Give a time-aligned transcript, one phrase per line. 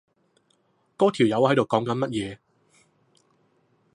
[0.97, 2.37] 嗰條友喺度講緊乜嘢？